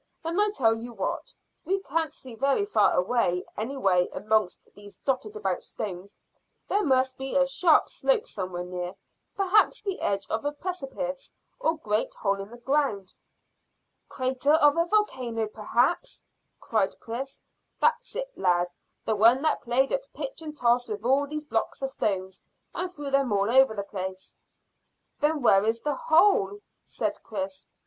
[0.23, 1.31] Then I tell you what.
[1.63, 6.17] We can't see very far away any way amongst these dotted about stones;
[6.67, 8.95] there must be a sharp slope somewhere near,
[9.35, 13.13] perhaps the edge of a precipice, or great hole in the ground."
[14.09, 16.23] "Crater of a volcano, perhaps,"
[16.59, 17.39] cried Chris.
[17.79, 18.69] "That's it, lad;
[19.05, 22.31] the one that played at pitch and toss with all these blocks of stone,
[22.73, 24.35] and threw them all over the place."
[25.19, 27.67] "Then where is the hole?" said Chris.